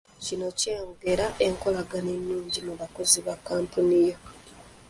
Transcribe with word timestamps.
Kino 0.25 0.47
kyongera 0.59 1.25
enkolagana 1.45 2.09
ennungi 2.17 2.59
mu 2.67 2.73
bakozi 2.81 3.17
ba 3.25 3.35
kkampuni 3.39 3.97
yo? 4.07 4.15